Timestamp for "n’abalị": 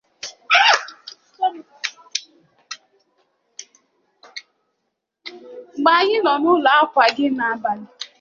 7.37-7.85